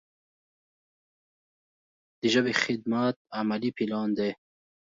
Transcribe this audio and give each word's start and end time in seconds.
د 2.19 2.21
ژبې 2.33 2.53
خدمت 2.63 3.15
عملي 3.39 3.71
پلان 3.77 4.09
دی. 4.17 4.31